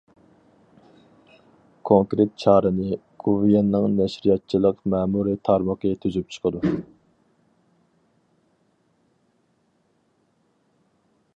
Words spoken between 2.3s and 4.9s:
چارىنى گوۋۇيۈەننىڭ نەشرىياتچىلىق